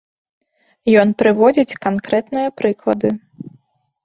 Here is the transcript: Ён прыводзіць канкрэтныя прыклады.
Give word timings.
Ён 1.01 1.09
прыводзіць 1.19 1.77
канкрэтныя 1.87 2.47
прыклады. 2.63 3.09